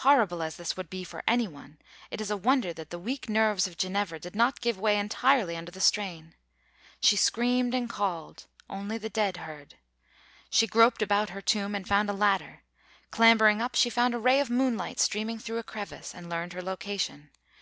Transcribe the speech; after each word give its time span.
Horrible 0.00 0.42
as 0.42 0.56
this 0.56 0.76
would 0.76 0.90
be 0.90 1.02
for 1.02 1.22
any 1.26 1.48
one, 1.48 1.78
it 2.10 2.20
is 2.20 2.30
a 2.30 2.36
wonder 2.36 2.74
that 2.74 2.90
the 2.90 2.98
weak 2.98 3.30
nerves 3.30 3.66
of 3.66 3.78
Ginevra 3.78 4.18
did 4.20 4.36
not 4.36 4.60
give 4.60 4.78
way 4.78 4.98
entirely 4.98 5.56
under 5.56 5.70
the 5.70 5.80
strain. 5.80 6.34
She 7.00 7.16
screamed 7.16 7.72
and 7.72 7.88
called 7.88 8.44
only 8.68 8.98
the 8.98 9.08
dead 9.08 9.38
heard. 9.38 9.76
She 10.50 10.66
groped 10.66 11.00
about 11.00 11.30
her 11.30 11.40
tomb, 11.40 11.74
and 11.74 11.88
found 11.88 12.10
a 12.10 12.12
ladder; 12.12 12.60
clambering 13.10 13.62
up, 13.62 13.74
she 13.74 13.88
found 13.88 14.12
a 14.14 14.18
ray 14.18 14.40
of 14.40 14.50
moonlight 14.50 15.00
streaming 15.00 15.38
through 15.38 15.56
a 15.56 15.62
crevice, 15.64 16.14
and 16.14 16.28
learned 16.28 16.52
her 16.52 16.60
location. 16.60 17.30